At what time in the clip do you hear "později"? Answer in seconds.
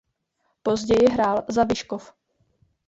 0.63-1.09